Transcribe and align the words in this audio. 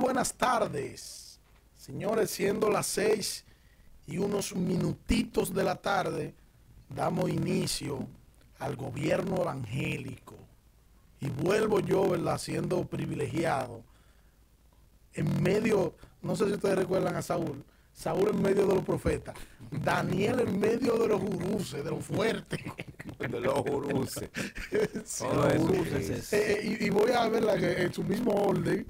buenas 0.00 0.34
tardes. 0.34 1.38
Señores, 1.76 2.30
siendo 2.30 2.70
las 2.70 2.86
seis 2.86 3.44
y 4.06 4.18
unos 4.18 4.56
minutitos 4.56 5.54
de 5.54 5.62
la 5.62 5.76
tarde, 5.76 6.34
damos 6.88 7.30
inicio 7.30 8.06
al 8.58 8.76
gobierno 8.76 9.42
evangélico. 9.42 10.34
Y 11.20 11.28
vuelvo 11.28 11.80
yo, 11.80 12.08
¿verdad? 12.08 12.38
Siendo 12.38 12.84
privilegiado. 12.86 13.82
En 15.12 15.42
medio, 15.42 15.94
no 16.22 16.34
sé 16.34 16.46
si 16.46 16.52
ustedes 16.52 16.78
recuerdan 16.78 17.14
a 17.14 17.22
Saúl. 17.22 17.62
Saúl 17.92 18.30
en 18.30 18.40
medio 18.40 18.66
de 18.66 18.74
los 18.74 18.84
profetas. 18.84 19.34
Daniel 19.70 20.40
en 20.40 20.58
medio 20.58 20.96
de 20.96 21.08
los 21.08 21.20
juruces, 21.20 21.84
de 21.84 21.90
los 21.90 22.04
fuertes. 22.04 22.60
De 23.18 23.40
los. 23.40 23.62
Sí, 25.04 25.24
Todo 25.24 25.48
los 25.48 26.26
sí. 26.26 26.36
Eh, 26.36 26.78
y, 26.80 26.86
y 26.86 26.90
voy 26.90 27.10
a 27.10 27.28
verla 27.28 27.58
que 27.58 27.82
en 27.82 27.92
su 27.92 28.02
mismo 28.02 28.32
orden. 28.32 28.86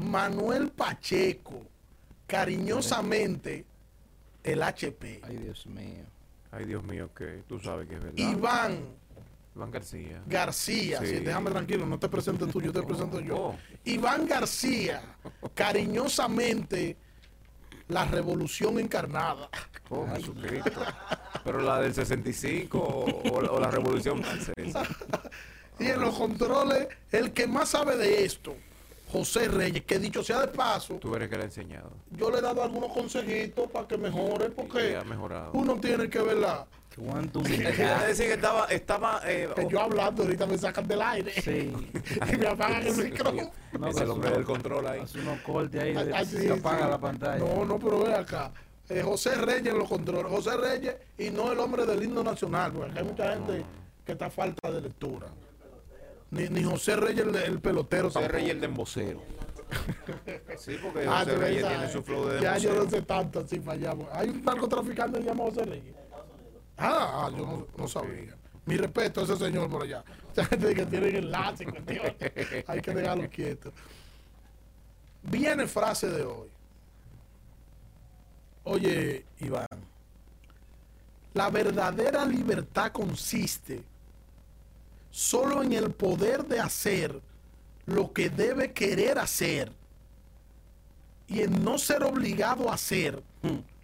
Manuel 0.00 0.70
Pacheco, 0.70 1.66
cariñosamente, 2.26 3.64
el 4.42 4.62
HP. 4.62 5.20
Ay, 5.22 5.36
Dios 5.36 5.66
mío. 5.66 6.04
Ay, 6.52 6.64
Dios 6.64 6.82
mío, 6.84 7.10
que 7.14 7.42
tú 7.48 7.60
sabes 7.60 7.88
que 7.88 7.94
es 7.96 8.02
verdad. 8.02 8.18
Iván 8.18 8.78
Iván 9.54 9.70
García. 9.72 10.22
García, 10.26 11.00
Sí. 11.00 11.06
sí, 11.06 11.20
déjame 11.20 11.50
tranquilo, 11.50 11.84
no 11.84 11.98
te 11.98 12.08
presentes 12.08 12.48
tú, 12.50 12.60
yo 12.62 12.72
te 12.72 12.82
presento 12.82 13.20
yo. 13.20 13.36
Oh. 13.36 13.56
Iván 13.84 14.26
García, 14.26 15.02
cariñosamente, 15.54 16.96
la 17.88 18.04
revolución 18.04 18.78
encarnada. 18.78 19.48
Oh, 19.88 20.06
Jesucristo. 20.14 20.80
Pero 21.44 21.60
la 21.60 21.80
del 21.80 21.92
65 21.92 22.78
o, 22.78 23.04
o 23.32 23.60
la 23.60 23.70
Revolución 23.70 24.22
Francesa. 24.22 24.84
Y 25.80 25.86
en 25.86 25.98
los 25.98 26.14
controles, 26.14 26.88
el 27.10 27.32
que 27.32 27.46
más 27.46 27.70
sabe 27.70 27.96
de 27.96 28.22
esto, 28.26 28.54
José 29.10 29.48
Reyes, 29.48 29.84
que 29.84 29.98
dicho 29.98 30.22
sea 30.22 30.40
de 30.40 30.48
paso, 30.48 30.94
Tú 30.94 31.14
eres 31.14 31.28
que 31.28 31.36
le 31.36 31.42
ha 31.42 31.46
enseñado. 31.46 31.90
yo 32.10 32.30
le 32.30 32.38
he 32.38 32.40
dado 32.40 32.62
algunos 32.62 32.92
consejitos 32.92 33.70
para 33.70 33.86
que 33.88 33.96
mejore, 33.98 34.50
porque 34.50 34.96
ha 34.96 35.04
mejorado. 35.04 35.50
uno 35.52 35.76
tiene 35.80 36.08
que 36.08 36.20
verla. 36.20 36.66
A 37.00 38.04
decir 38.04 38.26
que 38.26 38.34
estaba, 38.34 38.66
estaba 38.66 39.20
eh, 39.24 39.48
Que 39.54 39.66
yo 39.68 39.80
hablando, 39.80 40.22
ahorita 40.24 40.44
me 40.46 40.58
sacan 40.58 40.86
del 40.86 41.00
aire 41.00 41.32
Sí. 41.40 41.72
y 42.32 42.36
me 42.36 42.46
apagan 42.48 42.86
el 42.86 42.96
micrófono. 42.96 43.50
No, 43.78 43.88
es 43.88 43.96
que 43.96 44.02
el 44.02 44.10
hombre 44.10 44.30
del 44.30 44.44
control 44.44 44.86
ahí. 44.86 45.00
Hace 45.00 45.20
unos 45.20 45.40
cortes 45.40 45.80
ahí, 45.82 45.96
Ay, 46.12 46.26
se 46.26 46.52
apaga 46.52 46.84
sí. 46.84 46.90
la 46.90 46.98
pantalla. 46.98 47.38
No, 47.38 47.64
no, 47.64 47.78
pero 47.78 48.02
ve 48.02 48.12
acá. 48.14 48.52
Eh, 48.88 49.02
José 49.02 49.36
Reyes 49.36 49.66
en 49.72 49.78
los 49.78 49.88
controles. 49.88 50.30
José 50.30 50.56
Reyes 50.56 50.96
y 51.16 51.30
no 51.30 51.52
el 51.52 51.58
hombre 51.60 51.86
del 51.86 52.02
himno 52.02 52.22
nacional, 52.24 52.72
porque 52.72 52.98
hay 52.98 53.04
mucha 53.04 53.32
gente 53.34 53.64
que 54.04 54.12
está 54.12 54.26
a 54.26 54.30
falta 54.30 54.70
de 54.70 54.80
lectura. 54.82 55.28
Ni, 56.30 56.48
ni 56.48 56.62
José 56.62 56.96
Reyes 56.96 57.26
el, 57.26 57.34
el 57.36 57.60
pelotero. 57.60 58.04
José 58.04 58.20
tampoco. 58.20 58.36
Reyes 58.36 58.50
el 58.52 58.60
de 58.60 58.66
embocero. 58.66 59.22
Sí, 60.58 60.76
porque 60.82 61.06
Ah, 61.06 61.20
José 61.20 61.30
de 61.30 61.36
Reyes 61.38 61.66
tiene 61.66 61.88
su 61.90 62.02
flow 62.02 62.26
de 62.26 62.40
Ya 62.40 62.58
yo 62.58 62.74
no 62.74 62.90
sé 62.90 63.02
tanto 63.02 63.40
así 63.40 63.60
fallamos. 63.60 64.08
Hay 64.12 64.28
un 64.28 64.44
narcotraficante 64.44 65.18
que 65.18 65.24
se 65.24 65.30
llama 65.30 65.44
José 65.44 65.64
Reyes. 65.64 65.94
Ah, 66.76 67.26
ah, 67.26 67.30
yo 67.30 67.46
no, 67.46 67.66
no 67.76 67.88
sabía. 67.88 68.36
Mi 68.66 68.76
respeto 68.76 69.20
a 69.20 69.24
ese 69.24 69.36
señor 69.36 69.68
por 69.70 69.82
allá. 69.82 70.04
Esa 70.32 70.44
gente 70.44 70.74
que 70.74 70.86
tiene 70.86 71.18
enlace, 71.18 71.64
cuestión. 71.64 72.14
hay 72.66 72.80
que 72.80 72.94
dejarlo 72.94 73.28
quieto. 73.28 73.72
Viene 75.22 75.66
frase 75.66 76.08
de 76.08 76.22
hoy. 76.24 76.48
Oye, 78.64 79.24
Iván, 79.40 79.66
la 81.34 81.50
verdadera 81.50 82.24
libertad 82.24 82.92
consiste 82.92 83.82
solo 85.10 85.62
en 85.62 85.72
el 85.72 85.90
poder 85.90 86.44
de 86.46 86.60
hacer 86.60 87.20
lo 87.86 88.12
que 88.12 88.30
debe 88.30 88.72
querer 88.72 89.18
hacer 89.18 89.72
y 91.26 91.40
en 91.42 91.64
no 91.64 91.78
ser 91.78 92.02
obligado 92.04 92.70
a 92.70 92.74
hacer 92.74 93.22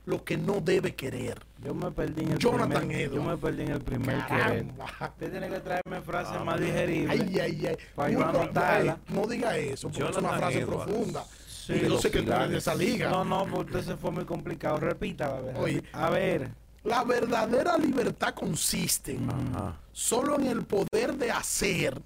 lo 0.04 0.24
que 0.24 0.36
no 0.36 0.60
debe 0.60 0.94
querer. 0.94 1.40
Yo 1.64 1.74
me 1.74 1.90
perdí 1.90 2.22
en 2.22 2.32
el 2.32 2.38
Jonathan 2.38 2.80
primer, 2.86 3.00
Edwards. 3.00 3.14
Yo 3.16 3.22
me 3.30 3.36
perdí 3.36 3.62
en 3.62 3.70
el 3.72 3.80
primer 3.80 4.26
querer. 4.26 4.42
Caramba. 4.66 4.84
Usted 5.00 5.30
tiene 5.30 5.48
que 5.48 5.60
traerme 5.60 6.00
frases 6.02 6.44
más 6.44 6.60
digeribles. 6.60 7.20
Ay, 7.20 7.38
ay, 7.40 7.66
ay. 7.66 7.76
Pa' 7.94 8.10
yo 8.10 8.24
anotarla. 8.24 8.98
no 9.08 9.26
diga 9.26 9.56
eso, 9.56 9.88
porque 9.88 10.04
es 10.04 10.10
una 10.10 10.20
Jonathan 10.20 10.38
frase 10.38 10.58
Edwards. 10.60 10.84
profunda. 10.92 11.24
Sí, 11.48 11.72
Y 11.72 11.88
yo 11.88 11.98
sé 11.98 12.10
que 12.12 12.22
tú 12.22 12.32
eres 12.32 12.50
de 12.50 12.58
esa 12.58 12.74
liga. 12.76 13.10
No, 13.10 13.24
no, 13.24 13.46
porque 13.50 13.78
usted 13.78 13.92
se 13.94 13.96
fue 13.96 14.12
muy 14.12 14.24
complicado. 14.24 14.78
Repita, 14.78 15.36
a 15.36 15.40
ver. 15.40 15.56
Oye. 15.56 15.82
A 15.92 16.10
ver. 16.10 16.50
La 16.86 17.02
verdadera 17.04 17.76
libertad 17.78 18.34
consiste 18.34 19.18
Ajá. 19.28 19.80
solo 19.92 20.36
en 20.38 20.46
el 20.46 20.64
poder 20.64 21.14
de 21.16 21.30
hacer 21.30 22.00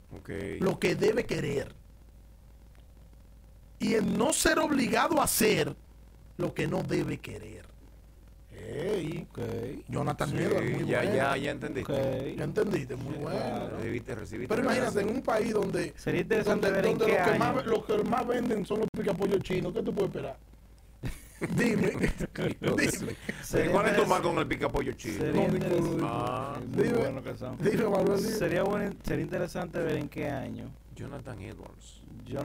lo 0.61 0.79
que 0.79 0.95
debe 0.95 1.25
querer 1.27 1.75
y 3.79 3.95
en 3.95 4.17
no 4.17 4.33
ser 4.33 4.59
obligado 4.59 5.21
a 5.21 5.25
hacer 5.25 5.75
lo 6.39 6.55
que 6.55 6.67
no 6.67 6.83
debe 6.83 7.19
querer. 7.19 7.69
Jonathan 9.89 10.31
Sí, 10.31 10.37
Edwards, 10.37 10.71
muy 10.71 10.87
ya, 10.87 10.99
bueno. 11.03 11.17
ya, 11.17 11.37
ya 11.37 11.51
entendiste. 11.51 12.35
Ya 12.37 12.45
entendiste, 12.45 12.97
muy 12.97 13.15
bueno. 13.17 13.69
Debiste 13.83 14.15
recibir. 14.15 14.49
Pero 14.49 14.63
imagínate, 14.63 15.01
en 15.01 15.09
un 15.09 15.23
país 15.23 15.53
donde, 15.53 15.93
Sería 15.97 16.21
interesante 16.21 16.67
donde, 16.69 16.83
ver 16.83 16.91
en 16.91 16.99
donde 16.99 17.13
qué 17.15 17.19
lo, 17.19 17.25
que 17.25 17.31
año. 17.31 17.39
más, 17.39 17.67
lo 17.67 17.85
que 17.85 18.05
más 18.05 18.27
venden 18.27 18.65
son 18.67 18.81
los 18.81 18.89
picapollos 18.97 19.41
chinos, 19.43 19.73
¿qué 19.73 19.83
tú 19.83 19.93
puedes 19.93 20.11
esperar? 20.11 20.37
Dime. 21.57 21.93
dime. 22.59 23.17
Sería 23.43 23.73
¿Cuál 23.73 23.87
es 23.87 23.97
tu 23.97 24.07
con 24.23 24.39
el 24.39 24.47
picapollo 24.47 24.93
chino? 24.93 25.19
Sería. 25.19 25.49
Ah, 26.03 26.59
Muy 26.67 26.85
Dime. 26.85 26.99
bueno 26.99 27.23
que 27.23 27.37
son. 27.37 27.57
Dime, 27.59 27.85
Manuel, 27.89 28.19
dime. 28.23 28.33
Sería, 28.33 28.63
bueno, 28.63 28.95
sería 29.03 29.25
interesante 29.25 29.79
ver 29.79 29.97
en 29.97 30.09
qué 30.09 30.29
año 30.29 30.71
Jonathan 30.95 31.41
Edwards. 31.41 32.03